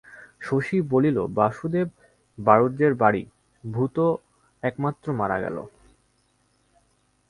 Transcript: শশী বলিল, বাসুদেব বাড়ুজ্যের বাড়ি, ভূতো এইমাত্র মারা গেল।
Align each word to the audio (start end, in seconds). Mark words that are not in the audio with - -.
শশী 0.41 0.77
বলিল, 0.91 1.17
বাসুদেব 1.37 1.87
বাড়ুজ্যের 2.37 2.93
বাড়ি, 2.93 3.23
ভূতো 3.63 4.05
এইমাত্র 4.63 5.05
মারা 5.13 5.37
গেল। 5.39 5.57